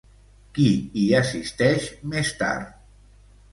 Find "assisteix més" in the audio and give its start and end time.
1.19-2.35